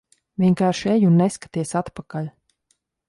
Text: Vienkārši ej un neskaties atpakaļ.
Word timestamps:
Vienkārši 0.43 0.89
ej 0.93 1.05
un 1.09 1.21
neskaties 1.23 1.75
atpakaļ. 1.83 2.27